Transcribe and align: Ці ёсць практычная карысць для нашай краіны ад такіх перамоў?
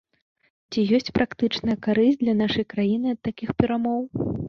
Ці 0.73 0.85
ёсць 0.99 1.11
практычная 1.17 1.77
карысць 1.89 2.19
для 2.25 2.37
нашай 2.43 2.69
краіны 2.75 3.07
ад 3.17 3.25
такіх 3.29 3.49
перамоў? 3.63 4.01